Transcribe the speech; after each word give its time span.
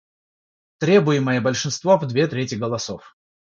Требуемое 0.79 1.41
большинство 1.41 1.95
в 1.99 2.07
две 2.07 2.25
трети 2.25 2.55
голосов: 2.55 3.15